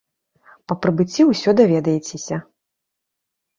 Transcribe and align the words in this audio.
Па 0.71 0.77
прыбыцці 0.85 1.27
ўсё 1.33 1.55
даведаецеся. 1.61 2.37